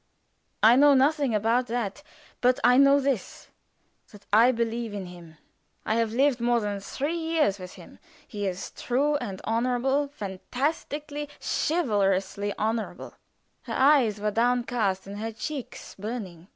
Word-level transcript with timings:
I 0.63 0.75
know 0.77 0.95
nothing 0.95 1.35
about 1.35 1.67
that, 1.67 2.01
but 2.41 2.59
I 2.63 2.77
know 2.77 2.99
this 2.99 3.49
that 4.11 4.25
I 4.33 4.51
believe 4.51 4.95
in 4.95 5.05
him. 5.05 5.37
I 5.85 5.97
have 5.97 6.11
lived 6.11 6.41
more 6.41 6.59
than 6.59 6.79
three 6.79 7.17
years 7.19 7.59
with 7.59 7.73
him; 7.73 7.99
he 8.27 8.47
is 8.47 8.71
true 8.71 9.15
and 9.17 9.39
honorable; 9.43 10.07
fantastically, 10.07 11.29
chivalrously 11.39 12.51
honorable" 12.57 13.13
(her 13.61 13.73
eyes 13.75 14.19
were 14.19 14.31
downcast 14.31 15.05
and 15.05 15.19
her 15.19 15.31
cheeks 15.31 15.93
burning). 15.93 16.47